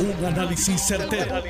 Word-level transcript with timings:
Un 0.00 0.24
análisis 0.24 0.80
certero, 0.80 1.42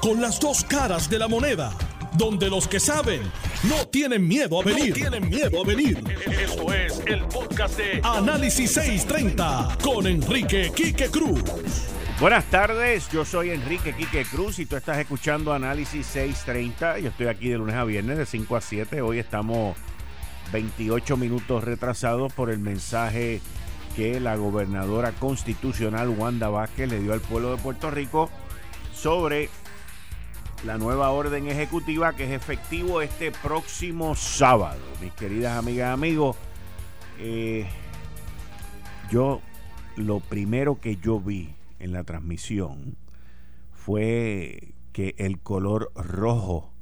Con 0.00 0.20
las 0.20 0.40
dos 0.40 0.64
caras 0.64 1.08
de 1.08 1.16
la 1.16 1.28
moneda. 1.28 1.72
Donde 2.14 2.50
los 2.50 2.66
que 2.66 2.80
saben 2.80 3.22
no 3.68 3.86
tienen 3.86 4.26
miedo 4.26 4.60
a 4.60 4.64
venir. 4.64 4.92
tienen 4.92 5.28
miedo 5.28 5.62
a 5.62 5.64
venir. 5.64 6.02
Esto 6.26 6.72
es 6.74 7.00
el 7.06 7.22
podcast 7.26 7.76
de 7.78 8.00
Análisis 8.02 8.72
630 8.72 9.78
con 9.80 10.08
Enrique 10.08 10.72
Quique 10.74 11.08
Cruz. 11.08 11.40
Buenas 12.20 12.44
tardes, 12.46 13.08
yo 13.12 13.24
soy 13.24 13.50
Enrique 13.50 13.94
Quique 13.94 14.24
Cruz 14.24 14.58
y 14.58 14.66
tú 14.66 14.74
estás 14.74 14.98
escuchando 14.98 15.52
Análisis 15.52 16.04
630. 16.06 16.98
Yo 16.98 17.10
estoy 17.10 17.28
aquí 17.28 17.48
de 17.48 17.58
lunes 17.58 17.76
a 17.76 17.84
viernes 17.84 18.18
de 18.18 18.26
5 18.26 18.56
a 18.56 18.60
7. 18.60 19.00
Hoy 19.02 19.20
estamos 19.20 19.76
28 20.52 21.16
minutos 21.16 21.62
retrasados 21.62 22.32
por 22.32 22.50
el 22.50 22.58
mensaje 22.58 23.40
que 23.96 24.20
la 24.20 24.36
gobernadora 24.36 25.12
constitucional 25.12 26.08
Wanda 26.08 26.48
Vázquez 26.48 26.88
le 26.90 27.00
dio 27.00 27.12
al 27.12 27.20
pueblo 27.20 27.54
de 27.54 27.62
Puerto 27.62 27.90
Rico 27.90 28.30
sobre 28.94 29.48
la 30.64 30.78
nueva 30.78 31.10
orden 31.10 31.48
ejecutiva 31.48 32.14
que 32.14 32.24
es 32.24 32.30
efectivo 32.30 33.02
este 33.02 33.32
próximo 33.32 34.14
sábado. 34.14 34.80
Mis 35.00 35.12
queridas 35.12 35.58
amigas 35.58 35.88
y 35.88 35.92
amigos, 35.92 36.36
eh, 37.18 37.66
yo 39.10 39.40
lo 39.96 40.20
primero 40.20 40.80
que 40.80 40.96
yo 40.96 41.20
vi 41.20 41.54
en 41.78 41.92
la 41.92 42.04
transmisión 42.04 42.96
fue 43.72 44.74
que 44.92 45.14
el 45.18 45.40
color 45.40 45.90
rojo 45.94 46.72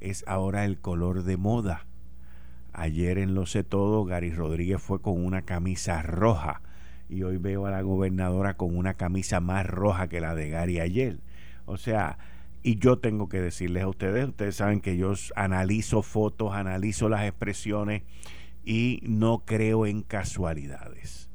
es 0.00 0.24
ahora 0.26 0.64
el 0.64 0.78
color 0.78 1.24
de 1.24 1.36
moda. 1.36 1.85
Ayer 2.78 3.16
en 3.16 3.34
Lo 3.34 3.46
sé 3.46 3.64
todo, 3.64 4.04
Gary 4.04 4.30
Rodríguez 4.30 4.82
fue 4.82 5.00
con 5.00 5.24
una 5.24 5.40
camisa 5.40 6.02
roja 6.02 6.60
y 7.08 7.22
hoy 7.22 7.38
veo 7.38 7.64
a 7.64 7.70
la 7.70 7.80
gobernadora 7.80 8.58
con 8.58 8.76
una 8.76 8.92
camisa 8.92 9.40
más 9.40 9.64
roja 9.64 10.08
que 10.08 10.20
la 10.20 10.34
de 10.34 10.50
Gary 10.50 10.80
ayer. 10.80 11.18
O 11.64 11.78
sea, 11.78 12.18
y 12.62 12.76
yo 12.76 12.98
tengo 12.98 13.30
que 13.30 13.40
decirles 13.40 13.84
a 13.84 13.88
ustedes, 13.88 14.28
ustedes 14.28 14.56
saben 14.56 14.82
que 14.82 14.98
yo 14.98 15.14
analizo 15.36 16.02
fotos, 16.02 16.52
analizo 16.52 17.08
las 17.08 17.24
expresiones 17.24 18.02
y 18.62 19.00
no 19.04 19.38
creo 19.46 19.86
en 19.86 20.02
casualidades. 20.02 21.30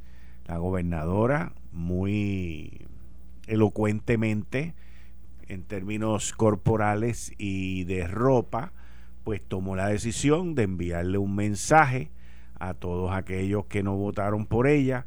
La 0.45 0.59
gobernadora 0.59 1.53
muy 1.71 2.85
elocuentemente 3.47 4.75
en 5.47 5.63
términos 5.63 6.33
corporales 6.33 7.33
y 7.39 7.85
de 7.85 8.05
ropa, 8.05 8.73
pues 9.23 9.41
tomó 9.41 9.75
la 9.75 9.87
decisión 9.87 10.55
de 10.55 10.63
enviarle 10.63 11.17
un 11.17 11.35
mensaje 11.35 12.11
a 12.59 12.73
todos 12.73 13.11
aquellos 13.11 13.65
que 13.65 13.83
no 13.83 13.95
votaron 13.95 14.45
por 14.45 14.67
ella, 14.67 15.05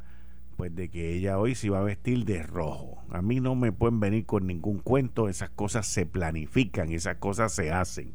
pues 0.57 0.75
de 0.75 0.89
que 0.89 1.13
ella 1.13 1.37
hoy 1.37 1.55
se 1.55 1.67
iba 1.67 1.79
a 1.79 1.83
vestir 1.83 2.25
de 2.25 2.43
rojo. 2.43 3.03
A 3.09 3.21
mí 3.21 3.39
no 3.39 3.55
me 3.55 3.71
pueden 3.71 3.99
venir 3.99 4.25
con 4.25 4.47
ningún 4.47 4.79
cuento, 4.79 5.29
esas 5.29 5.49
cosas 5.49 5.87
se 5.87 6.05
planifican, 6.05 6.91
esas 6.91 7.17
cosas 7.17 7.53
se 7.53 7.71
hacen. 7.71 8.13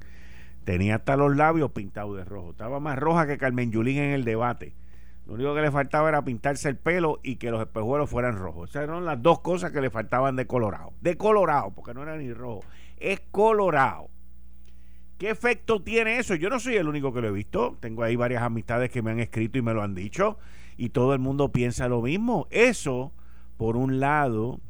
Tenía 0.65 0.97
hasta 0.97 1.17
los 1.17 1.37
labios 1.37 1.73
pintados 1.73 2.17
de 2.17 2.25
rojo, 2.25 2.51
estaba 2.51 2.81
más 2.81 2.99
roja 2.99 3.27
que 3.27 3.39
Carmen 3.39 3.73
Yulín 3.73 3.99
en 3.99 4.11
el 4.11 4.25
debate. 4.25 4.75
Lo 5.27 5.35
único 5.35 5.55
que 5.55 5.61
le 5.61 5.71
faltaba 5.71 6.09
era 6.09 6.25
pintarse 6.25 6.69
el 6.69 6.77
pelo 6.77 7.21
y 7.23 7.37
que 7.37 7.51
los 7.51 7.61
espejuelos 7.61 8.11
fueran 8.11 8.37
rojos. 8.37 8.71
Esas 8.71 8.85
eran 8.85 9.05
las 9.05 9.23
dos 9.23 9.41
cosas 9.41 9.71
que 9.71 9.81
le 9.81 9.89
faltaban 9.89 10.35
de 10.37 10.47
colorado. 10.47 10.93
De 11.01 11.17
colorado, 11.17 11.71
porque 11.71 11.95
no 11.95 12.03
era 12.03 12.17
ni 12.17 12.33
rojo, 12.33 12.63
es 12.99 13.21
colorado. 13.31 14.09
¿Qué 15.21 15.29
efecto 15.29 15.83
tiene 15.83 16.19
eso? 16.19 16.35
Yo 16.35 16.49
no 16.49 16.59
soy 16.59 16.77
el 16.77 16.89
único 16.89 17.13
que 17.13 17.21
lo 17.21 17.29
he 17.29 17.31
visto. 17.31 17.77
Tengo 17.79 18.03
ahí 18.05 18.17
varias 18.17 18.43
amistades 18.43 18.91
que 18.91 19.03
me 19.03 19.11
han 19.11 19.21
escrito 19.21 19.59
y 19.59 19.63
me 19.63 19.75
lo 19.75 19.83
han 19.83 19.95
dicho. 19.95 20.39
Y 20.79 20.89
todo 20.89 21.13
el 21.13 21.19
mundo 21.19 21.53
piensa 21.53 21.89
lo 21.89 22.01
mismo. 22.01 22.49
Eso, 22.51 23.13
por 23.59 23.77
un 23.77 24.01
lado, 24.01 24.61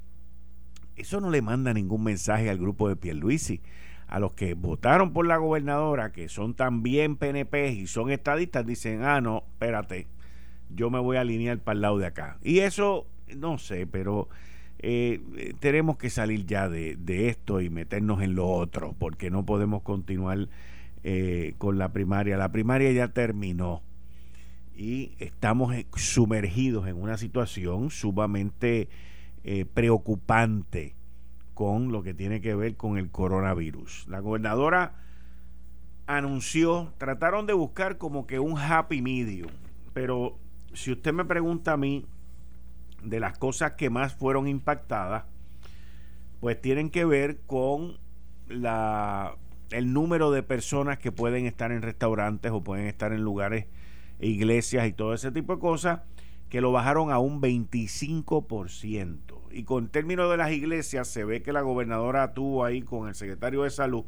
eso 0.97 1.21
no 1.21 1.31
le 1.31 1.41
manda 1.41 1.73
ningún 1.73 2.03
mensaje 2.03 2.51
al 2.51 2.59
grupo 2.59 2.89
de 2.89 2.97
Pierluisi. 2.97 3.61
A 4.09 4.19
los 4.19 4.33
que 4.33 4.55
votaron 4.55 5.13
por 5.13 5.25
la 5.25 5.37
gobernadora, 5.37 6.11
que 6.11 6.29
son 6.29 6.55
también 6.55 7.15
PNP 7.15 7.71
y 7.71 7.87
son 7.87 8.11
estadistas, 8.11 8.67
dicen, 8.67 9.05
ah, 9.05 9.21
no, 9.21 9.45
espérate, 9.53 10.09
yo 10.69 10.91
me 10.91 10.99
voy 10.99 11.17
a 11.17 11.21
alinear 11.21 11.61
para 11.61 11.77
el 11.77 11.83
lado 11.83 11.99
de 11.99 12.07
acá. 12.07 12.39
Y 12.43 12.59
eso, 12.59 13.07
no 13.37 13.57
sé, 13.59 13.87
pero 13.87 14.29
eh, 14.83 15.55
tenemos 15.61 15.99
que 15.99 16.09
salir 16.09 16.47
ya 16.47 16.69
de, 16.69 16.97
esto 17.29 17.61
y 17.61 17.69
meternos 17.69 18.23
en 18.23 18.35
lo 18.35 18.49
otro, 18.49 18.95
porque 18.99 19.31
no 19.31 19.45
podemos 19.45 19.83
continuar 19.83 20.49
eh, 21.05 21.55
con 21.59 21.79
la 21.79 21.93
primaria. 21.93 22.37
La 22.37 22.51
primaria 22.51 22.91
ya 22.93 23.09
terminó 23.09 23.83
y 24.75 25.13
estamos 25.19 25.75
sumergidos 25.97 26.89
en 26.89 26.97
una 26.97 27.19
situación 27.19 27.91
sumamente 27.91 28.89
eh, 29.45 29.67
preocupante 29.67 30.95
con 31.53 31.93
lo 31.93 32.03
que 32.03 32.15
tiene 32.15 32.41
que 32.41 32.55
ver 32.55 32.77
con 32.77 32.97
el 32.97 33.11
coronavirus. 33.11 34.07
La 34.09 34.21
gobernadora 34.21 34.95
anunció, 36.07 36.95
trataron 36.97 37.47
de 37.47 37.53
buscar 37.53 37.99
como 37.99 38.27
que 38.27 38.39
un 38.39 38.59
happy 38.59 39.03
medium, 39.03 39.51
pero 39.93 40.39
si 40.73 40.93
usted 40.93 41.13
me 41.13 41.27
pregunta 41.27 41.73
a 41.73 41.77
mí, 41.77 42.07
de 43.03 43.21
las 43.21 43.39
cosas 43.39 43.73
que 43.73 43.91
más 43.91 44.15
fueron 44.15 44.49
impactadas, 44.49 45.25
pues 46.41 46.61
tienen 46.61 46.91
que 46.91 47.05
ver 47.05 47.41
con 47.47 47.99
la, 48.49 49.37
el 49.71 49.93
número 49.93 50.31
de 50.31 50.43
personas 50.43 50.99
que 50.99 51.13
pueden 51.13 51.47
estar 51.47 51.73
en 51.73 51.83
restaurantes 51.83 52.51
o 52.53 52.63
pueden 52.63 52.87
estar 52.87 53.13
en 53.13 53.23
lugares, 53.23 53.67
iglesias 54.21 54.87
y 54.87 54.93
todo 54.93 55.15
ese 55.15 55.31
tipo 55.33 55.55
de 55.55 55.61
cosas, 55.61 56.01
que 56.49 56.61
lo 56.61 56.73
bajaron 56.73 57.13
a 57.13 57.19
un 57.19 57.41
25%. 57.41 59.19
Y 59.53 59.65
con 59.65 59.89
términos 59.89 60.31
de 60.31 60.37
las 60.37 60.51
iglesias, 60.51 61.09
se 61.09 61.25
ve 61.25 61.43
que 61.43 61.53
la 61.53 61.61
gobernadora 61.61 62.35
tuvo 62.35 62.65
ahí 62.65 62.83
con 62.83 63.09
el 63.09 63.15
secretario 63.15 63.63
de 63.63 63.71
salud 63.71 64.05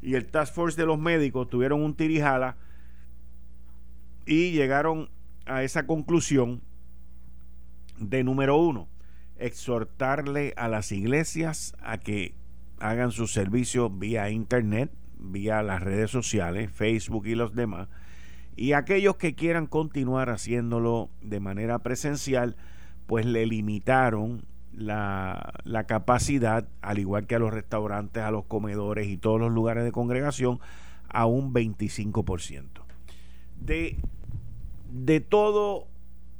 y 0.00 0.14
el 0.14 0.26
Task 0.26 0.54
Force 0.54 0.80
de 0.80 0.86
los 0.86 0.98
médicos, 0.98 1.48
tuvieron 1.48 1.82
un 1.82 1.94
tirijala 1.94 2.56
y 4.26 4.52
llegaron 4.52 5.10
a 5.46 5.62
esa 5.62 5.86
conclusión 5.86 6.60
de 7.98 8.24
número 8.24 8.56
uno, 8.56 8.88
exhortarle 9.36 10.54
a 10.56 10.68
las 10.68 10.92
iglesias 10.92 11.74
a 11.80 11.98
que 11.98 12.34
hagan 12.80 13.10
sus 13.10 13.32
servicios 13.32 13.96
vía 13.98 14.30
internet, 14.30 14.90
vía 15.18 15.62
las 15.62 15.82
redes 15.82 16.10
sociales, 16.10 16.70
Facebook 16.70 17.26
y 17.26 17.34
los 17.34 17.54
demás, 17.54 17.88
y 18.56 18.72
aquellos 18.72 19.16
que 19.16 19.34
quieran 19.34 19.66
continuar 19.66 20.30
haciéndolo 20.30 21.10
de 21.22 21.38
manera 21.40 21.78
presencial, 21.80 22.56
pues 23.06 23.24
le 23.24 23.46
limitaron 23.46 24.44
la, 24.72 25.54
la, 25.64 25.84
capacidad, 25.84 26.66
al 26.82 26.98
igual 26.98 27.26
que 27.26 27.36
a 27.36 27.38
los 27.38 27.52
restaurantes, 27.52 28.22
a 28.22 28.30
los 28.30 28.44
comedores 28.44 29.06
y 29.08 29.16
todos 29.16 29.40
los 29.40 29.52
lugares 29.52 29.84
de 29.84 29.92
congregación, 29.92 30.58
a 31.08 31.26
un 31.26 31.54
25%. 31.54 32.64
De, 33.60 33.96
de 34.90 35.20
todo 35.20 35.86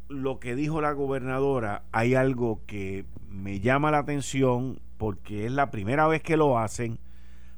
lo 0.08 0.38
que 0.40 0.54
dijo 0.54 0.80
la 0.80 0.92
gobernadora, 0.92 1.82
hay 1.92 2.14
algo 2.14 2.60
que 2.66 3.04
me 3.28 3.60
llama 3.60 3.90
la 3.90 3.98
atención 3.98 4.80
porque 4.96 5.46
es 5.46 5.52
la 5.52 5.70
primera 5.70 6.06
vez 6.06 6.22
que 6.22 6.36
lo 6.36 6.58
hacen, 6.58 6.98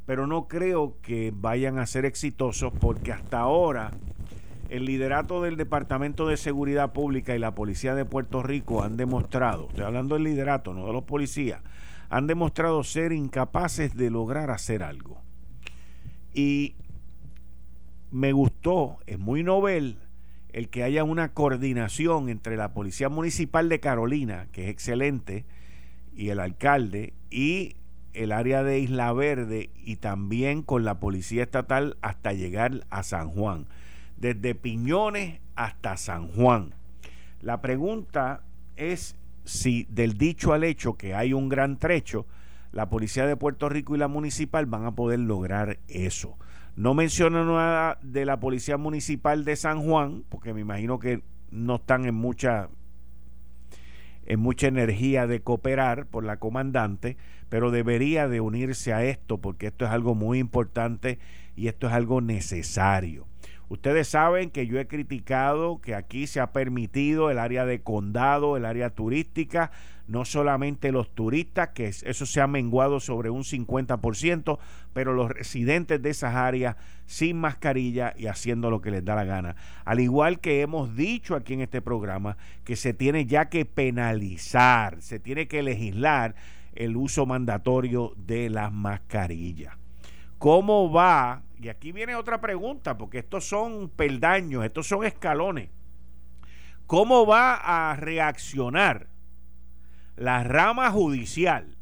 pero 0.04 0.26
no 0.26 0.48
creo 0.48 0.96
que 1.00 1.32
vayan 1.34 1.78
a 1.78 1.86
ser 1.86 2.04
exitosos 2.04 2.72
porque 2.80 3.12
hasta 3.12 3.38
ahora 3.38 3.92
el 4.68 4.84
liderato 4.84 5.42
del 5.42 5.56
Departamento 5.56 6.26
de 6.26 6.36
Seguridad 6.36 6.92
Pública 6.92 7.34
y 7.34 7.38
la 7.38 7.54
Policía 7.54 7.94
de 7.94 8.04
Puerto 8.04 8.42
Rico 8.42 8.82
han 8.82 8.96
demostrado, 8.96 9.68
estoy 9.68 9.84
hablando 9.84 10.14
del 10.14 10.24
liderato, 10.24 10.74
no 10.74 10.86
de 10.86 10.92
los 10.92 11.04
policías, 11.04 11.62
han 12.08 12.26
demostrado 12.26 12.82
ser 12.82 13.12
incapaces 13.12 13.96
de 13.96 14.10
lograr 14.10 14.50
hacer 14.50 14.82
algo. 14.82 15.20
Y 16.34 16.74
me 18.10 18.32
gustó, 18.32 18.98
es 19.06 19.18
muy 19.18 19.42
novel, 19.42 19.98
el 20.52 20.68
que 20.68 20.82
haya 20.82 21.04
una 21.04 21.32
coordinación 21.32 22.28
entre 22.28 22.56
la 22.56 22.72
Policía 22.72 23.08
Municipal 23.08 23.68
de 23.68 23.80
Carolina, 23.80 24.48
que 24.52 24.64
es 24.64 24.70
excelente, 24.70 25.44
y 26.14 26.28
el 26.28 26.40
alcalde, 26.40 27.12
y 27.30 27.76
el 28.12 28.32
área 28.32 28.62
de 28.62 28.80
Isla 28.80 29.12
Verde, 29.12 29.70
y 29.76 29.97
también 29.97 30.62
con 30.62 30.84
la 30.84 31.00
Policía 31.00 31.42
Estatal 31.42 31.97
hasta 32.02 32.32
llegar 32.32 32.86
a 32.91 33.02
San 33.02 33.30
Juan, 33.30 33.66
desde 34.16 34.54
Piñones 34.54 35.41
hasta 35.54 35.97
San 35.97 36.28
Juan. 36.28 36.74
La 37.41 37.60
pregunta 37.60 38.42
es 38.76 39.16
si 39.44 39.86
del 39.91 40.18
dicho 40.18 40.53
al 40.53 40.64
hecho 40.64 40.94
que 40.94 41.14
hay 41.14 41.32
un 41.32 41.48
gran 41.48 41.78
trecho, 41.78 42.26
la 42.72 42.88
Policía 42.88 43.26
de 43.26 43.36
Puerto 43.36 43.68
Rico 43.68 43.94
y 43.94 43.98
la 43.98 44.08
Municipal 44.08 44.66
van 44.66 44.84
a 44.84 44.94
poder 44.94 45.18
lograr 45.18 45.78
eso. 45.88 46.38
No 46.80 46.94
menciono 46.94 47.44
nada 47.44 47.98
de 48.00 48.24
la 48.24 48.41
Policía 48.41 48.78
Municipal 48.78 49.44
de 49.44 49.54
San 49.56 49.82
Juan, 49.82 50.24
porque 50.30 50.54
me 50.54 50.62
imagino 50.62 50.98
que 50.98 51.22
no 51.50 51.74
están 51.74 52.06
en 52.06 52.15
mucha 52.15 52.71
en 54.24 54.41
mucha 54.41 54.68
energía 54.68 55.27
de 55.27 55.42
cooperar 55.42 56.06
por 56.06 56.24
la 56.24 56.38
comandante, 56.38 57.18
pero 57.50 57.71
debería 57.71 58.28
de 58.28 58.41
unirse 58.41 58.94
a 58.94 59.04
esto 59.04 59.36
porque 59.36 59.66
esto 59.66 59.84
es 59.84 59.91
algo 59.91 60.15
muy 60.15 60.38
importante 60.38 61.18
y 61.54 61.68
esto 61.68 61.86
es 61.86 61.92
algo 61.92 62.22
necesario. 62.22 63.27
Ustedes 63.70 64.08
saben 64.08 64.50
que 64.50 64.66
yo 64.66 64.80
he 64.80 64.88
criticado 64.88 65.80
que 65.80 65.94
aquí 65.94 66.26
se 66.26 66.40
ha 66.40 66.52
permitido 66.52 67.30
el 67.30 67.38
área 67.38 67.64
de 67.64 67.80
condado, 67.82 68.56
el 68.56 68.64
área 68.64 68.90
turística, 68.90 69.70
no 70.08 70.24
solamente 70.24 70.90
los 70.90 71.14
turistas, 71.14 71.68
que 71.68 71.86
eso 71.86 72.26
se 72.26 72.40
ha 72.40 72.48
menguado 72.48 72.98
sobre 72.98 73.30
un 73.30 73.44
50%, 73.44 74.58
pero 74.92 75.12
los 75.14 75.30
residentes 75.30 76.02
de 76.02 76.10
esas 76.10 76.34
áreas 76.34 76.74
sin 77.06 77.38
mascarilla 77.38 78.12
y 78.18 78.26
haciendo 78.26 78.70
lo 78.70 78.80
que 78.80 78.90
les 78.90 79.04
da 79.04 79.14
la 79.14 79.22
gana. 79.22 79.54
Al 79.84 80.00
igual 80.00 80.40
que 80.40 80.62
hemos 80.62 80.96
dicho 80.96 81.36
aquí 81.36 81.54
en 81.54 81.60
este 81.60 81.80
programa, 81.80 82.36
que 82.64 82.74
se 82.74 82.92
tiene 82.92 83.26
ya 83.26 83.48
que 83.50 83.66
penalizar, 83.66 85.00
se 85.00 85.20
tiene 85.20 85.46
que 85.46 85.62
legislar 85.62 86.34
el 86.74 86.96
uso 86.96 87.24
mandatorio 87.24 88.14
de 88.16 88.50
las 88.50 88.72
mascarillas. 88.72 89.76
¿Cómo 90.38 90.90
va? 90.90 91.42
Y 91.60 91.68
aquí 91.68 91.92
viene 91.92 92.15
otra 92.15 92.41
pregunta, 92.41 92.97
porque 92.97 93.18
estos 93.18 93.47
son 93.47 93.91
peldaños, 93.91 94.65
estos 94.65 94.89
son 94.89 95.04
escalones. 95.04 95.68
¿Cómo 96.86 97.27
va 97.27 97.54
a 97.54 97.97
reaccionar 97.97 99.09
la 100.16 100.42
rama 100.42 100.91
judicial 100.91 101.77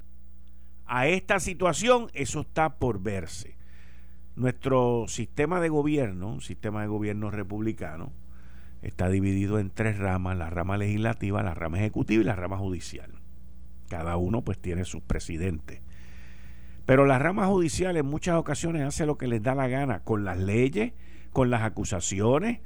a 0.85 1.07
esta 1.07 1.39
situación? 1.39 2.11
Eso 2.13 2.41
está 2.41 2.79
por 2.79 3.01
verse. 3.01 3.57
Nuestro 4.35 5.07
sistema 5.07 5.61
de 5.61 5.69
gobierno, 5.69 6.29
un 6.29 6.41
sistema 6.41 6.83
de 6.83 6.89
gobierno 6.89 7.31
republicano, 7.31 8.13
está 8.83 9.09
dividido 9.09 9.61
en 9.61 9.71
tres 9.71 9.97
ramas, 9.99 10.37
la 10.37 10.51
rama 10.51 10.77
legislativa, 10.77 11.43
la 11.43 11.55
rama 11.55 11.79
ejecutiva 11.79 12.23
y 12.23 12.27
la 12.27 12.37
rama 12.37 12.59
judicial. 12.59 13.13
Cada 13.89 14.17
uno 14.17 14.43
pues 14.43 14.59
tiene 14.59 14.85
sus 14.85 15.03
presidentes. 15.03 15.81
Pero 16.88 17.05
la 17.05 17.19
rama 17.19 17.46
judicial 17.46 17.99
en 17.99 18.06
muchas 18.06 18.37
ocasiones 18.37 18.81
hace 18.81 19.05
lo 19.05 19.19
que 19.19 19.26
les 19.29 19.43
da 19.43 19.55
la 19.55 19.69
gana 19.69 20.00
con 20.05 20.25
las 20.25 20.38
leyes, 20.38 20.94
con 21.35 21.50
las 21.50 21.61
acusaciones 21.61 22.61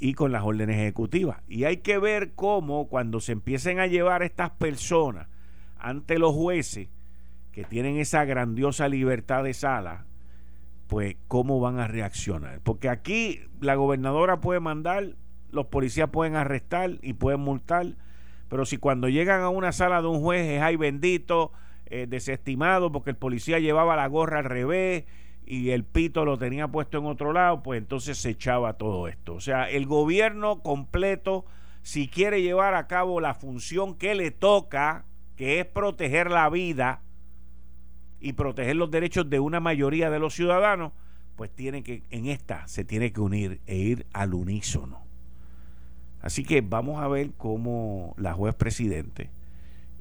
y 0.00 0.14
con 0.14 0.32
las 0.32 0.42
órdenes 0.42 0.78
ejecutivas. 0.78 1.42
Y 1.46 1.62
hay 1.62 1.76
que 1.76 1.98
ver 1.98 2.32
cómo 2.32 2.88
cuando 2.88 3.20
se 3.20 3.30
empiecen 3.30 3.78
a 3.78 3.86
llevar 3.86 4.24
estas 4.24 4.50
personas 4.50 5.28
ante 5.78 6.18
los 6.18 6.34
jueces 6.34 6.88
que 7.52 7.62
tienen 7.62 7.98
esa 7.98 8.24
grandiosa 8.24 8.88
libertad 8.88 9.44
de 9.44 9.54
sala, 9.54 10.06
pues 10.88 11.14
cómo 11.28 11.60
van 11.60 11.78
a 11.78 11.86
reaccionar. 11.86 12.58
Porque 12.64 12.88
aquí 12.88 13.42
la 13.60 13.76
gobernadora 13.76 14.40
puede 14.40 14.58
mandar, 14.58 15.14
los 15.52 15.66
policías 15.66 16.10
pueden 16.10 16.34
arrestar 16.34 16.98
y 17.00 17.12
pueden 17.12 17.38
multar, 17.38 17.94
pero 18.48 18.66
si 18.66 18.78
cuando 18.78 19.08
llegan 19.08 19.42
a 19.42 19.50
una 19.50 19.70
sala 19.70 20.02
de 20.02 20.08
un 20.08 20.20
juez 20.20 20.48
es 20.48 20.62
ay 20.62 20.74
bendito, 20.74 21.52
eh, 21.86 22.06
desestimado 22.08 22.92
porque 22.92 23.10
el 23.10 23.16
policía 23.16 23.58
llevaba 23.58 23.96
la 23.96 24.06
gorra 24.06 24.38
al 24.38 24.44
revés 24.44 25.04
y 25.44 25.70
el 25.70 25.84
pito 25.84 26.24
lo 26.24 26.38
tenía 26.38 26.68
puesto 26.68 26.98
en 26.98 27.06
otro 27.06 27.32
lado, 27.32 27.62
pues 27.62 27.78
entonces 27.78 28.18
se 28.18 28.30
echaba 28.30 28.74
todo 28.74 29.08
esto. 29.08 29.34
O 29.34 29.40
sea, 29.40 29.68
el 29.68 29.86
gobierno 29.86 30.62
completo, 30.62 31.44
si 31.82 32.08
quiere 32.08 32.42
llevar 32.42 32.74
a 32.74 32.86
cabo 32.86 33.20
la 33.20 33.34
función 33.34 33.96
que 33.96 34.14
le 34.14 34.30
toca, 34.30 35.04
que 35.36 35.60
es 35.60 35.66
proteger 35.66 36.30
la 36.30 36.48
vida 36.48 37.02
y 38.20 38.34
proteger 38.34 38.76
los 38.76 38.90
derechos 38.90 39.28
de 39.28 39.40
una 39.40 39.60
mayoría 39.60 40.10
de 40.10 40.20
los 40.20 40.34
ciudadanos, 40.34 40.92
pues 41.36 41.50
tiene 41.50 41.82
que, 41.82 42.04
en 42.10 42.26
esta, 42.26 42.66
se 42.68 42.84
tiene 42.84 43.12
que 43.12 43.20
unir 43.20 43.60
e 43.66 43.76
ir 43.76 44.06
al 44.12 44.34
unísono. 44.34 45.00
Así 46.20 46.44
que 46.44 46.60
vamos 46.60 47.02
a 47.02 47.08
ver 47.08 47.32
cómo 47.36 48.14
la 48.16 48.32
juez 48.32 48.54
presidente 48.54 49.30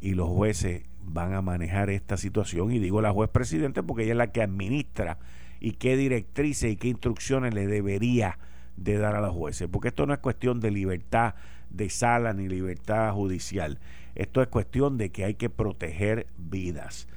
y 0.02 0.14
los 0.14 0.30
jueces 0.30 0.84
van 1.04 1.34
a 1.34 1.42
manejar 1.42 1.90
esta 1.90 2.18
situación. 2.18 2.72
Y 2.72 2.80
digo 2.80 3.02
la 3.02 3.12
juez 3.12 3.30
presidente 3.30 3.84
porque 3.84 4.04
ella 4.04 4.14
es 4.14 4.18
la 4.18 4.32
que 4.32 4.42
administra 4.42 5.18
y 5.60 5.74
qué 5.74 5.98
directrices 5.98 6.72
y 6.72 6.78
qué 6.78 6.88
instrucciones 6.88 7.54
le 7.54 7.68
debería 7.68 8.40
de 8.78 8.98
dar 8.98 9.16
a 9.16 9.22
los 9.22 9.34
jueces. 9.34 9.68
Porque 9.72 9.90
esto 9.90 10.06
no 10.06 10.14
es 10.14 10.20
cuestión 10.20 10.60
de 10.60 10.72
libertad 10.72 11.36
de 11.70 11.90
sala 11.90 12.34
ni 12.34 12.48
libertad 12.48 13.14
judicial. 13.14 13.80
Esto 14.16 14.42
es 14.42 14.48
cuestión 14.48 14.98
de 14.98 15.12
que 15.12 15.24
hay 15.24 15.36
que 15.36 15.50
proteger 15.50 16.28
vidas. 16.38 17.08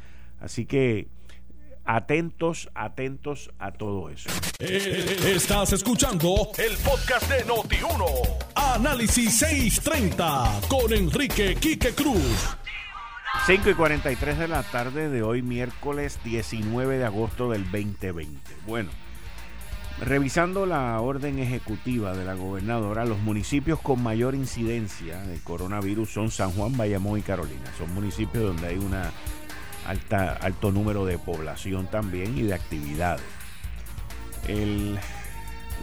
Así 0.41 0.67
que 0.67 1.09
atentos, 1.85 2.71
atentos 2.75 3.51
a 3.59 3.73
todo 3.73 4.11
eso. 4.11 4.31
Eh, 4.59 5.35
estás 5.35 5.73
escuchando 5.73 6.51
el 6.59 6.77
podcast 6.79 7.31
de 7.31 7.45
Noti1. 7.45 8.05
Análisis 8.55 9.39
630 9.39 10.61
con 10.69 10.93
Enrique 10.93 11.55
Quique 11.57 11.93
Cruz. 11.93 12.57
5 13.43 13.69
y 13.69 13.75
43 13.75 14.39
de 14.39 14.49
la 14.49 14.63
tarde 14.63 15.11
de 15.11 15.23
hoy, 15.23 15.43
miércoles 15.43 16.19
19 16.25 16.97
de 16.97 17.05
agosto 17.05 17.51
del 17.51 17.65
2020. 17.65 18.39
Bueno, 18.67 18.89
revisando 20.01 20.65
la 20.65 20.99
orden 20.99 21.39
ejecutiva 21.39 22.15
de 22.15 22.25
la 22.25 22.33
gobernadora, 22.35 23.05
los 23.05 23.19
municipios 23.19 23.79
con 23.81 24.03
mayor 24.03 24.35
incidencia 24.35 25.19
de 25.19 25.39
coronavirus 25.41 26.09
son 26.09 26.31
San 26.31 26.53
Juan, 26.53 26.75
Bayamón 26.79 27.19
y 27.19 27.23
Carolina. 27.23 27.71
Son 27.77 27.93
municipios 27.93 28.45
donde 28.45 28.67
hay 28.67 28.81
alta, 29.87 30.39
alto 30.41 30.73
número 30.73 31.05
de 31.05 31.19
población 31.19 31.87
también 31.87 32.39
y 32.39 32.45
de 32.45 32.55
actividades. 32.55 33.25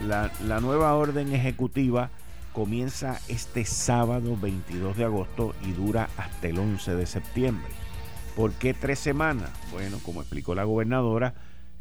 la 0.04 0.60
nueva 0.60 0.94
orden 0.94 1.32
ejecutiva 1.32 2.10
comienza 2.52 3.18
este 3.28 3.64
sábado 3.64 4.36
22 4.40 4.96
de 4.96 5.04
agosto 5.04 5.54
y 5.66 5.72
dura 5.72 6.08
hasta 6.16 6.48
el 6.48 6.58
11 6.58 6.94
de 6.94 7.06
septiembre. 7.06 7.72
¿Por 8.36 8.52
qué 8.52 8.74
tres 8.74 8.98
semanas? 8.98 9.50
Bueno, 9.70 9.98
como 10.02 10.20
explicó 10.20 10.54
la 10.54 10.64
gobernadora, 10.64 11.34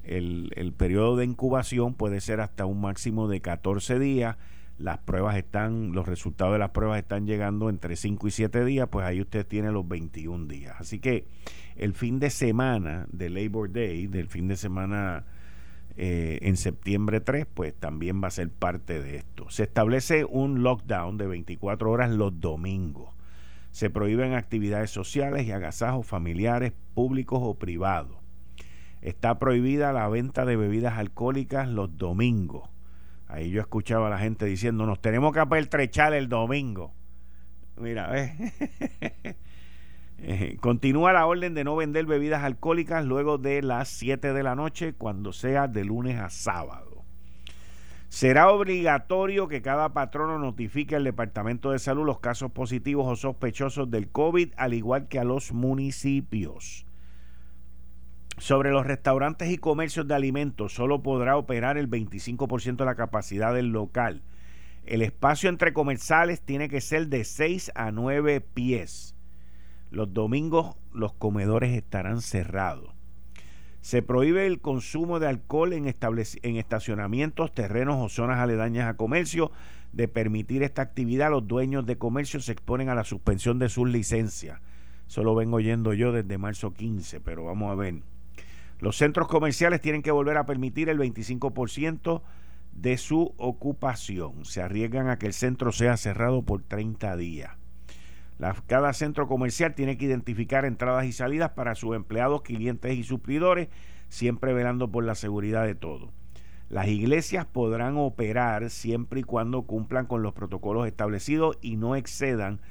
el, 0.03 0.51
el, 0.55 0.73
periodo 0.73 1.15
de 1.15 1.25
incubación 1.25 1.93
puede 1.93 2.21
ser 2.21 2.41
hasta 2.41 2.65
un 2.65 2.81
máximo 2.81 3.27
de 3.27 3.41
14 3.41 3.99
días. 3.99 4.37
Las 4.77 4.97
pruebas 4.97 5.37
están, 5.37 5.91
los 5.93 6.07
resultados 6.07 6.53
de 6.53 6.59
las 6.59 6.71
pruebas 6.71 6.99
están 6.99 7.25
llegando 7.25 7.69
entre 7.69 7.95
5 7.95 8.27
y 8.27 8.31
7 8.31 8.65
días, 8.65 8.87
pues 8.89 9.05
ahí 9.05 9.21
usted 9.21 9.45
tiene 9.45 9.71
los 9.71 9.87
21 9.87 10.47
días. 10.47 10.75
Así 10.79 10.99
que 10.99 11.27
el 11.75 11.93
fin 11.93 12.19
de 12.19 12.29
semana 12.29 13.07
de 13.11 13.29
Labor 13.29 13.71
Day, 13.71 14.07
del 14.07 14.27
fin 14.27 14.47
de 14.47 14.57
semana 14.57 15.25
eh, 15.97 16.39
en 16.41 16.57
septiembre 16.57 17.19
3, 17.19 17.45
pues 17.53 17.73
también 17.73 18.23
va 18.23 18.27
a 18.27 18.31
ser 18.31 18.49
parte 18.49 19.01
de 19.01 19.17
esto. 19.17 19.49
Se 19.49 19.63
establece 19.63 20.25
un 20.25 20.63
lockdown 20.63 21.17
de 21.17 21.27
24 21.27 21.91
horas 21.91 22.11
los 22.11 22.39
domingos. 22.39 23.09
Se 23.71 23.89
prohíben 23.89 24.33
actividades 24.33 24.91
sociales 24.91 25.45
y 25.45 25.51
agasajos 25.51 26.05
familiares, 26.05 26.73
públicos 26.93 27.39
o 27.41 27.55
privados. 27.55 28.17
Está 29.01 29.39
prohibida 29.39 29.93
la 29.93 30.07
venta 30.09 30.45
de 30.45 30.55
bebidas 30.55 30.97
alcohólicas 30.97 31.67
los 31.67 31.97
domingos. 31.97 32.69
Ahí 33.27 33.49
yo 33.49 33.61
escuchaba 33.61 34.07
a 34.07 34.09
la 34.09 34.19
gente 34.19 34.45
diciendo, 34.45 34.85
nos 34.85 35.01
tenemos 35.01 35.33
que 35.33 35.39
apertrechar 35.39 36.13
el 36.13 36.27
domingo. 36.27 36.93
Mira, 37.77 38.07
¿ves? 38.07 38.33
Eh, 40.23 40.57
continúa 40.61 41.13
la 41.13 41.25
orden 41.25 41.55
de 41.55 41.63
no 41.63 41.75
vender 41.75 42.05
bebidas 42.05 42.43
alcohólicas 42.43 43.03
luego 43.05 43.39
de 43.39 43.63
las 43.63 43.89
7 43.89 44.33
de 44.33 44.43
la 44.43 44.53
noche 44.53 44.93
cuando 44.93 45.33
sea 45.33 45.67
de 45.67 45.83
lunes 45.83 46.19
a 46.19 46.29
sábado. 46.29 47.03
Será 48.07 48.51
obligatorio 48.51 49.47
que 49.47 49.63
cada 49.63 49.93
patrono 49.93 50.37
notifique 50.37 50.95
al 50.95 51.05
Departamento 51.05 51.71
de 51.71 51.79
Salud 51.79 52.05
los 52.05 52.19
casos 52.19 52.51
positivos 52.51 53.07
o 53.07 53.15
sospechosos 53.15 53.89
del 53.89 54.09
COVID, 54.09 54.51
al 54.57 54.75
igual 54.75 55.07
que 55.07 55.17
a 55.17 55.23
los 55.23 55.53
municipios. 55.53 56.85
Sobre 58.37 58.69
los 58.71 58.85
restaurantes 58.85 59.49
y 59.49 59.57
comercios 59.57 60.07
de 60.07 60.13
alimentos, 60.13 60.73
solo 60.73 61.01
podrá 61.01 61.35
operar 61.35 61.77
el 61.77 61.89
25% 61.89 62.75
de 62.75 62.85
la 62.85 62.95
capacidad 62.95 63.55
del 63.55 63.67
local. 63.67 64.21
El 64.85 65.01
espacio 65.01 65.49
entre 65.49 65.73
comensales 65.73 66.41
tiene 66.41 66.69
que 66.69 66.81
ser 66.81 67.07
de 67.07 67.23
6 67.23 67.71
a 67.75 67.91
9 67.91 68.41
pies. 68.41 69.15
Los 69.91 70.13
domingos 70.13 70.77
los 70.93 71.11
comedores 71.11 71.73
estarán 71.73 72.21
cerrados. 72.21 72.93
Se 73.81 74.01
prohíbe 74.01 74.47
el 74.47 74.61
consumo 74.61 75.19
de 75.19 75.27
alcohol 75.27 75.73
en, 75.73 75.85
en 75.85 76.55
estacionamientos, 76.55 77.53
terrenos 77.53 77.97
o 77.99 78.07
zonas 78.07 78.39
aledañas 78.39 78.87
a 78.87 78.95
comercio. 78.95 79.51
De 79.91 80.07
permitir 80.07 80.63
esta 80.63 80.81
actividad, 80.81 81.29
los 81.29 81.45
dueños 81.45 81.85
de 81.85 81.97
comercio 81.97 82.39
se 82.39 82.53
exponen 82.53 82.87
a 82.87 82.95
la 82.95 83.03
suspensión 83.03 83.59
de 83.59 83.67
sus 83.67 83.89
licencias. 83.89 84.61
Eso 85.09 85.25
lo 85.25 85.35
vengo 85.35 85.57
oyendo 85.57 85.93
yo 85.93 86.13
desde 86.13 86.37
marzo 86.37 86.73
15, 86.73 87.19
pero 87.19 87.43
vamos 87.43 87.69
a 87.69 87.75
ver. 87.75 87.95
Los 88.79 88.95
centros 88.95 89.27
comerciales 89.27 89.81
tienen 89.81 90.03
que 90.03 90.11
volver 90.11 90.37
a 90.37 90.45
permitir 90.45 90.87
el 90.87 90.99
25% 90.99 92.21
de 92.71 92.97
su 92.97 93.33
ocupación. 93.35 94.45
Se 94.45 94.61
arriesgan 94.61 95.09
a 95.09 95.19
que 95.19 95.27
el 95.27 95.33
centro 95.33 95.73
sea 95.73 95.97
cerrado 95.97 96.43
por 96.43 96.61
30 96.61 97.17
días 97.17 97.60
cada 98.67 98.93
centro 98.93 99.27
comercial 99.27 99.75
tiene 99.75 99.97
que 99.97 100.05
identificar 100.05 100.65
entradas 100.65 101.05
y 101.05 101.11
salidas 101.11 101.51
para 101.51 101.75
sus 101.75 101.95
empleados, 101.95 102.41
clientes 102.41 102.97
y 102.97 103.03
suplidores, 103.03 103.69
siempre 104.09 104.53
velando 104.53 104.91
por 104.91 105.03
la 105.03 105.15
seguridad 105.15 105.65
de 105.65 105.75
todos. 105.75 106.09
Las 106.69 106.87
iglesias 106.87 107.45
podrán 107.45 107.97
operar 107.97 108.69
siempre 108.69 109.19
y 109.19 109.23
cuando 109.23 109.63
cumplan 109.63 110.05
con 110.05 110.23
los 110.23 110.33
protocolos 110.33 110.87
establecidos 110.87 111.57
y 111.61 111.75
no 111.75 111.95
excedan 111.95 112.61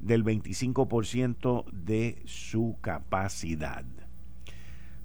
del 0.00 0.24
25% 0.24 1.70
de 1.70 2.22
su 2.24 2.78
capacidad. 2.80 3.84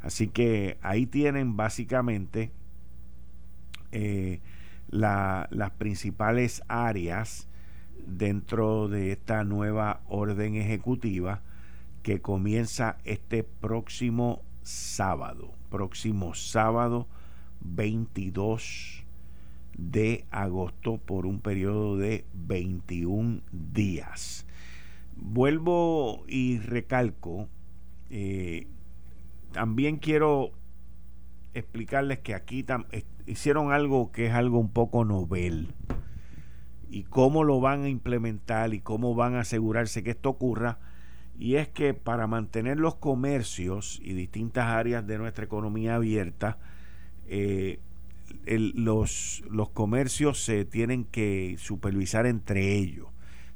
Así 0.01 0.29
que 0.29 0.77
ahí 0.82 1.05
tienen 1.05 1.58
básicamente 1.58 2.51
eh, 3.91 4.39
las 4.88 5.72
principales 5.77 6.63
áreas 6.67 7.48
dentro 8.06 8.88
de 8.88 9.12
esta 9.12 9.44
nueva 9.44 10.02
orden 10.08 10.56
ejecutiva 10.56 11.42
que 12.04 12.22
comienza 12.22 12.98
este 13.04 13.44
próximo 13.44 14.42
sábado, 14.62 15.52
próximo 15.70 16.36
sábado 16.36 17.08
22 17.62 19.04
de 19.78 20.25
agosto 20.32 20.98
por 20.98 21.25
un 21.25 21.40
periodo 21.40 21.98
de 21.98 22.25
21 22.34 23.42
días. 23.52 24.46
Vuelvo 25.16 26.25
y 26.28 26.60
recalco, 26.60 27.48
eh, 28.10 28.68
también 29.52 29.98
quiero 29.98 30.52
explicarles 31.54 32.20
que 32.20 32.36
aquí 32.36 32.66
hicieron 33.25 33.72
algo 33.72 34.12
que 34.12 34.28
es 34.28 34.34
algo 34.34 34.60
un 34.60 34.70
poco 34.70 35.06
novel 35.06 35.74
y 36.89 37.04
cómo 37.04 37.44
lo 37.44 37.60
van 37.60 37.84
a 37.84 37.89
implementar 37.89 38.74
y 38.74 38.80
cómo 38.80 39.15
van 39.15 39.36
a 39.36 39.42
asegurarse 39.42 40.04
que 40.04 40.12
esto 40.12 40.30
ocurra. 40.30 40.80
Y 41.38 41.56
es 41.56 41.68
que 41.68 41.94
para 41.94 42.27
mantener 42.27 42.80
los 42.80 42.96
comercios 42.96 44.00
y 44.04 44.13
distintas 44.13 44.68
áreas 44.68 45.06
de 45.06 45.18
nuestra 45.18 45.46
economía 45.46 45.96
abierta, 45.96 46.58
eh, 47.27 47.80
los, 48.46 49.44
los 49.50 49.70
comercios 49.70 50.44
se 50.44 50.65
tienen 50.65 51.04
que 51.04 51.56
supervisar 51.60 52.25
entre 52.25 52.75
ellos. 52.75 53.08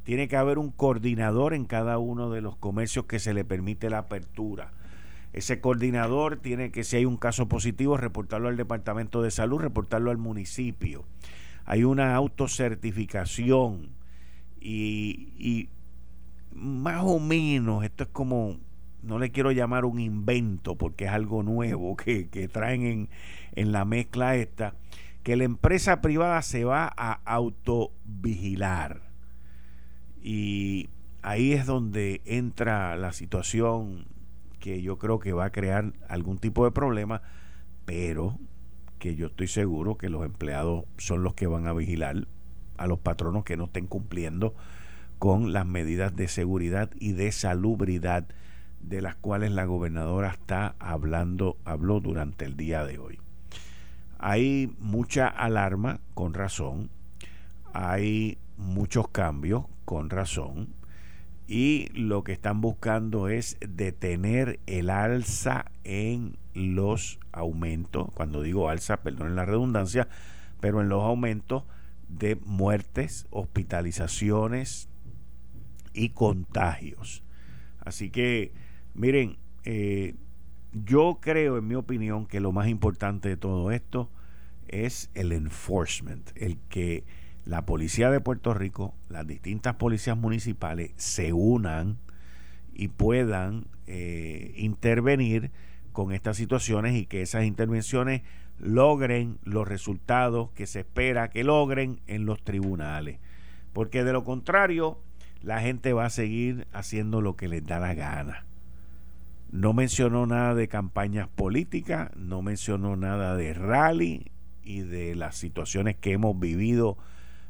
Tiene 0.04 0.28
que 0.28 0.38
haber 0.38 0.58
un 0.58 0.72
coordinador 0.72 1.54
en 1.54 1.66
cada 1.66 1.98
uno 2.00 2.32
de 2.32 2.42
los 2.42 2.56
comercios 2.56 3.06
que 3.06 3.20
se 3.20 3.34
le 3.34 3.46
permite 3.46 3.90
la 3.90 4.00
apertura. 4.00 4.72
Ese 5.34 5.62
coordinador 5.62 6.38
tiene 6.38 6.72
que, 6.72 6.84
si 6.84 6.96
hay 6.96 7.06
un 7.06 7.18
caso 7.18 7.48
positivo, 7.48 7.98
reportarlo 7.98 8.48
al 8.48 8.58
Departamento 8.58 9.22
de 9.22 9.30
Salud, 9.30 9.60
reportarlo 9.60 10.10
al 10.10 10.18
municipio. 10.18 11.06
Hay 11.70 11.84
una 11.84 12.16
autocertificación 12.16 13.90
y, 14.60 15.70
más 16.52 17.04
o 17.06 17.20
menos 17.20 17.84
esto 17.84 18.06
es 18.06 18.10
como 18.10 18.58
no 19.04 19.20
le 19.20 19.30
quiero 19.30 19.52
llamar 19.52 19.86
un 19.86 20.00
invento 20.00 20.76
porque 20.76 21.06
es 21.06 21.12
algo 21.12 21.44
nuevo 21.44 21.96
que, 21.96 22.50
traen 22.52 22.82
en, 22.82 23.10
en, 23.54 23.72
la 23.72 23.86
mezcla 23.86 24.36
esta, 24.36 24.74
que 25.22 25.36
la 25.36 25.44
empresa 25.44 26.02
privada 26.02 26.42
se 26.42 26.66
va 26.66 26.92
a 26.98 27.22
autovigilar. 27.26 29.04
Y 30.24 30.90
ahí 31.22 31.54
es 31.54 31.68
donde 31.68 32.22
entra 32.26 32.96
la 32.96 33.14
situación 33.14 34.08
que 34.60 34.82
yo 34.82 34.98
creo 34.98 35.20
que 35.20 35.34
va 35.34 35.46
a 35.46 35.52
crear 35.52 35.94
algún 36.08 36.40
tipo 36.40 36.66
de 36.66 36.72
problema, 36.72 37.22
pero 37.86 38.40
que 39.00 39.16
yo 39.16 39.28
estoy 39.28 39.48
seguro 39.48 39.98
que 39.98 40.10
los 40.10 40.26
empleados 40.26 40.86
son 40.98 41.24
los 41.24 41.34
que 41.34 41.48
van 41.48 41.68
a 41.68 41.74
vigilar 41.74 42.28
a 42.78 42.88
los 42.88 43.00
patronos 43.00 43.44
que 43.44 43.58
no 43.58 43.66
estén 43.66 43.88
cumpliendo 43.88 44.54
con 45.18 45.52
las 45.52 45.66
medidas 45.66 46.16
de 46.16 46.28
seguridad 46.28 46.92
y 47.00 47.14
de 47.14 47.32
salubridad 47.32 48.28
de 48.82 49.02
las 49.02 49.16
cuales 49.16 49.52
la 49.52 49.66
gobernadora 49.66 50.30
está 50.30 50.76
hablando, 50.80 51.58
habló 51.66 52.00
durante 52.00 52.46
el 52.46 52.56
día 52.56 52.86
de 52.86 52.98
hoy. 52.98 53.20
Hay 54.18 54.74
mucha 54.80 55.28
alarma, 55.28 56.00
con 56.14 56.34
razón, 56.34 56.90
hay 57.74 58.38
muchos 58.58 59.10
cambios, 59.10 59.66
con 59.86 60.10
razón, 60.10 60.70
y 61.48 61.90
lo 61.94 62.24
que 62.24 62.32
están 62.32 62.62
buscando 62.62 63.28
es 63.28 63.58
detener 63.60 64.60
el 64.68 64.90
alza 64.90 65.66
en 65.84 66.38
los 66.60 67.20
aumentos, 67.32 68.10
cuando 68.14 68.42
digo 68.42 68.70
alza, 68.70 68.98
perdonen 68.98 69.36
la 69.36 69.46
redundancia, 69.46 70.08
pero 70.60 70.82
en 70.82 70.90
los 70.90 71.04
aumentos 71.04 71.64
de 72.08 72.36
muertes, 72.46 73.28
hospitalizaciones 73.32 74.90
y 75.94 76.10
contagios. 76.10 77.24
Así 77.80 78.10
que 78.10 78.54
Miren, 79.00 79.38
eh, 79.64 80.16
yo 80.74 81.20
creo, 81.22 81.58
en 81.58 81.68
mi 81.68 81.76
opinión, 81.76 82.26
que 82.26 82.42
lo 82.42 82.52
más 82.52 82.68
importante 82.68 83.30
de 83.30 83.38
todo 83.38 83.72
esto 83.72 84.10
es 84.68 85.10
el 85.14 85.32
enforcement, 85.32 86.30
el 86.36 86.58
que 86.70 87.06
la 87.46 87.66
policía 87.66 88.12
de 88.12 88.20
Puerto 88.20 88.54
Rico, 88.54 88.94
las 89.08 89.26
distintas 89.26 89.76
policías 89.76 90.18
municipales 90.18 90.92
se 90.98 91.32
unan 91.32 91.98
y 92.74 92.90
puedan 92.90 93.68
eh, 93.88 94.54
intervenir 94.58 95.52
con 96.00 96.14
estas 96.14 96.38
situaciones 96.38 96.96
y 96.96 97.06
que 97.06 97.22
esas 97.22 97.44
intervenciones 97.44 98.22
logren 98.58 99.38
los 99.44 99.68
resultados 99.68 100.50
que 100.52 100.66
se 100.66 100.80
espera 100.80 101.30
que 101.30 101.44
logren 101.44 102.00
en 102.08 102.26
los 102.26 102.42
tribunales. 102.42 103.20
Porque 103.74 104.06
de 104.06 104.14
lo 104.14 104.24
contrario, 104.24 104.98
la 105.42 105.60
gente 105.60 105.92
va 105.92 106.06
a 106.06 106.10
seguir 106.10 106.68
haciendo 106.72 107.20
lo 107.20 107.36
que 107.36 107.50
les 107.50 107.66
da 107.66 107.82
la 107.82 107.96
gana. 107.96 108.46
No 109.52 109.74
mencionó 109.74 110.26
nada 110.26 110.56
de 110.56 110.70
campañas 110.70 111.28
políticas, 111.28 112.16
no 112.16 112.42
mencionó 112.42 112.96
nada 112.96 113.36
de 113.36 113.54
rally 113.54 114.32
y 114.64 114.80
de 114.80 115.16
las 115.16 115.36
situaciones 115.36 115.98
que 115.98 116.14
hemos 116.14 116.40
vivido 116.40 116.98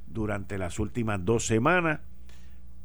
durante 0.07 0.57
las 0.57 0.79
últimas 0.79 1.23
dos 1.23 1.45
semanas, 1.45 1.99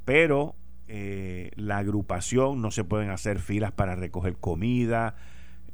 pero 0.04 0.56
eh, 0.88 1.52
la 1.56 1.78
agrupación, 1.78 2.60
no 2.60 2.70
se 2.70 2.84
pueden 2.84 3.08
hacer 3.08 3.38
filas 3.38 3.72
para 3.72 3.96
recoger 3.96 4.36
comida, 4.36 5.14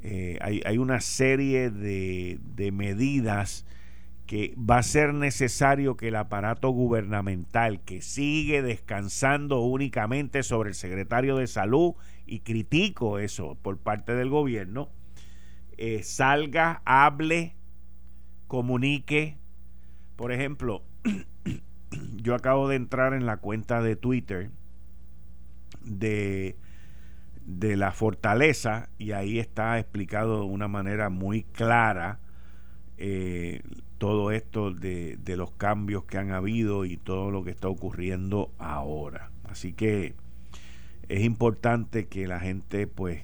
eh, 0.02 0.38
hay, 0.40 0.78
una 0.78 1.00
serie 1.00 1.70
de, 1.70 2.38
de 2.54 2.72
medidas 2.72 3.66
que 4.26 4.54
va 4.56 4.78
a 4.78 4.82
ser 4.84 5.12
necesario 5.12 5.96
que 5.96 6.08
el 6.08 6.16
aparato 6.16 6.70
gubernamental 6.70 7.80
que 7.80 8.00
sigue 8.00 8.62
descansando 8.62 9.60
únicamente 9.60 10.44
sobre 10.44 10.68
el 10.68 10.76
secretario 10.76 11.36
de 11.36 11.48
salud 11.48 11.94
y 12.26 12.40
critico 12.40 13.18
eso 13.18 13.58
por 13.60 13.78
parte 13.78 14.14
del 14.14 14.30
gobierno, 14.30 14.88
eh, 15.76 16.04
salga, 16.04 16.80
hable, 16.84 17.56
comunique. 18.46 19.36
Por 20.14 20.30
ejemplo, 20.30 20.84
yo 22.22 22.36
acabo 22.36 22.68
de 22.68 22.76
entrar 22.76 23.14
en 23.14 23.26
la 23.26 23.38
cuenta 23.38 23.82
de 23.82 23.96
Twitter 23.96 24.50
de, 25.82 26.56
de 27.58 27.76
la 27.76 27.92
fortaleza 27.92 28.88
y 28.98 29.12
ahí 29.12 29.38
está 29.38 29.78
explicado 29.78 30.40
de 30.40 30.46
una 30.46 30.68
manera 30.68 31.10
muy 31.10 31.42
clara 31.42 32.20
eh, 32.96 33.62
todo 33.98 34.30
esto 34.30 34.70
de, 34.70 35.16
de, 35.16 35.36
los 35.36 35.50
cambios 35.52 36.04
que 36.04 36.18
han 36.18 36.30
habido 36.30 36.84
y 36.84 36.96
todo 36.96 37.30
lo 37.30 37.42
que 37.44 37.50
está 37.50 37.68
ocurriendo 37.68 38.52
ahora. 38.58 39.30
Así 39.44 39.72
que 39.72 40.14
es 41.08 41.22
importante 41.22 42.06
que 42.06 42.28
la 42.28 42.40
gente 42.40 42.86
pues 42.86 43.22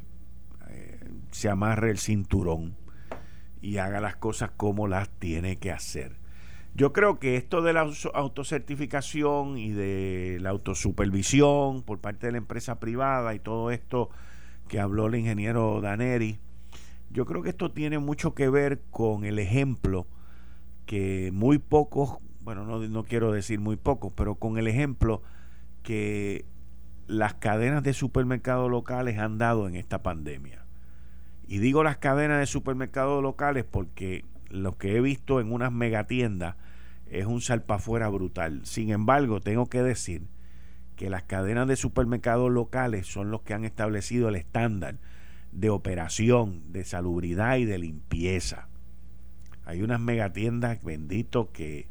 eh, 0.69 0.99
se 1.31 1.49
amarre 1.49 1.91
el 1.91 1.99
cinturón 1.99 2.75
y 3.63 3.79
haga 3.79 4.01
las 4.01 4.17
cosas 4.17 4.51
como 4.57 4.89
las 4.89 5.09
tiene 5.09 5.57
que 5.57 5.71
hacer. 5.71 6.17
Yo 6.77 6.93
creo 6.93 7.19
que 7.19 7.37
esto 7.37 7.63
de 7.63 7.73
la 7.73 7.91
autocertificación 8.13 9.57
y 9.57 9.71
de 9.71 10.37
la 10.43 10.51
autosupervisión 10.51 11.83
por 11.83 12.01
parte 12.01 12.27
de 12.27 12.33
la 12.33 12.39
empresa 12.39 12.79
privada 12.79 13.35
y 13.35 13.39
todo 13.39 13.71
esto 13.71 14.11
que 14.69 14.79
habló 14.79 15.07
el 15.07 15.15
ingeniero 15.15 15.81
Daneri, 15.81 16.39
yo 17.11 17.25
creo 17.25 17.43
que 17.43 17.49
esto 17.49 17.71
tiene 17.71 17.99
mucho 17.99 18.35
que 18.35 18.51
ver 18.51 18.83
con 18.91 19.25
el 19.25 19.39
ejemplo 19.39 20.07
que 20.85 21.31
muy 21.33 21.57
pocos, 21.57 22.19
bueno, 22.43 22.67
no, 22.67 22.79
no 22.81 23.05
quiero 23.05 23.33
decir 23.33 23.59
muy 23.59 23.77
pocos, 23.77 24.13
pero 24.15 24.35
con 24.35 24.59
el 24.59 24.67
ejemplo 24.67 25.23
que 25.83 26.45
las 27.07 27.33
cadenas 27.33 27.85
de 27.85 27.95
supermercados 27.95 28.71
locales 28.71 29.19
han 29.19 29.39
dado 29.39 29.67
en 29.67 29.77
esta 29.77 30.03
pandemia. 30.03 30.67
Y 31.49 31.57
digo 31.57 31.83
las 31.83 31.97
cadenas 31.97 32.39
de 32.39 32.45
supermercados 32.45 33.23
locales 33.23 33.65
porque 33.65 34.27
lo 34.51 34.77
que 34.77 34.97
he 34.97 35.01
visto 35.01 35.41
en 35.41 35.53
unas 35.53 35.73
megatiendas 35.73 36.57
es 37.11 37.27
un 37.27 37.41
salpafuera 37.41 38.09
brutal. 38.09 38.61
Sin 38.65 38.91
embargo, 38.91 39.41
tengo 39.41 39.67
que 39.67 39.83
decir 39.83 40.29
que 40.97 41.11
las 41.11 41.25
cadenas 41.25 41.69
de 41.69 41.77
supermercados 41.77 42.51
locales 42.51 43.07
son 43.07 43.31
los 43.31 43.43
que 43.43 43.55
han 43.55 43.65
establecido 43.65 44.29
el 44.29 44.37
estándar 44.37 44.99
de 45.53 45.71
operación, 45.71 46.73
de 46.73 46.85
salubridad 46.85 47.57
y 47.57 47.65
de 47.65 47.79
limpieza. 47.79 48.69
Hay 49.65 49.83
unas 49.83 50.01
megatiendas, 50.01 50.83
bendito, 50.83 51.53
que 51.53 51.89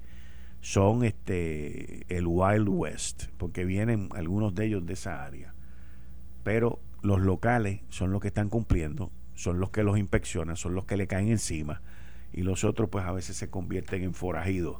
son 0.61 1.03
este 1.03 2.05
el 2.15 2.25
Wild 2.27 2.67
West, 2.69 3.25
porque 3.37 3.65
vienen 3.65 4.09
algunos 4.15 4.55
de 4.55 4.65
ellos 4.65 4.85
de 4.85 4.93
esa 4.93 5.23
área. 5.23 5.53
Pero 6.43 6.79
los 7.01 7.21
locales 7.21 7.81
son 7.89 8.11
los 8.11 8.21
que 8.21 8.29
están 8.29 8.49
cumpliendo, 8.49 9.11
son 9.35 9.59
los 9.59 9.69
que 9.69 9.83
los 9.83 9.97
inspeccionan, 9.97 10.55
son 10.55 10.73
los 10.73 10.85
que 10.85 10.97
le 10.97 11.07
caen 11.07 11.29
encima 11.29 11.81
y 12.35 12.41
los 12.41 12.63
otros 12.63 12.89
pues 12.89 13.05
a 13.05 13.13
veces 13.13 13.37
se 13.37 13.49
convierten 13.49 14.03
en 14.03 14.13
forajidos 14.13 14.79